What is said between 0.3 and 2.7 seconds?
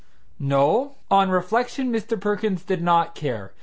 No; on reflection Mr. Perkins